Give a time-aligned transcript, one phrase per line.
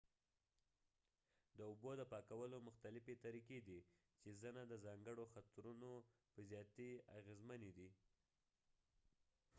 [1.57, 3.79] د اوبو د پاکولو مختلفې طریقې دي
[4.21, 5.91] چې ځنه د ځانګړو خطرونو
[6.33, 7.89] په زیاتې اغېزمنې دي